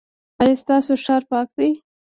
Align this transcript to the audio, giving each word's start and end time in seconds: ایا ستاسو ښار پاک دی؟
ایا 0.41 0.55
ستاسو 0.61 0.93
ښار 1.03 1.23
پاک 1.31 1.47
دی؟ 1.57 1.69